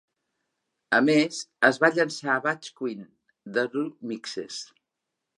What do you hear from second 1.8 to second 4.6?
va llançar Butch Queen: The Ru-Mixes.